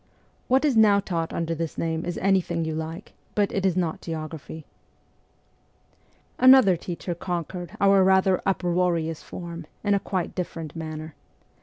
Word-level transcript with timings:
What 0.47 0.65
is 0.65 0.75
now 0.75 0.99
taught 0.99 1.31
under 1.31 1.53
this 1.53 1.77
name 1.77 2.05
is 2.05 2.17
anything 2.17 2.65
you 2.65 2.73
like, 2.73 3.13
but 3.35 3.51
it 3.51 3.67
is 3.67 3.77
not 3.77 4.01
geography. 4.01 4.65
Another 6.39 6.75
teacher 6.75 7.13
conquered 7.13 7.73
our 7.79 8.03
rather 8.03 8.41
uproarious 8.43 9.21
form 9.21 9.67
in 9.83 9.93
a 9.93 9.99
quite 9.99 10.33
different 10.33 10.75
manner. 10.75 11.13